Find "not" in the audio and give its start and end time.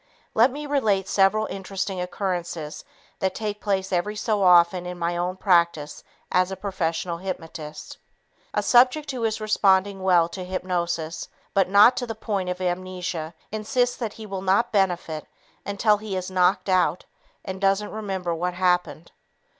11.69-11.95, 14.41-14.71